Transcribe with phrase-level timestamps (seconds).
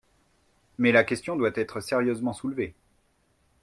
[0.79, 2.73] Mais la question doit être sérieusement soulevée.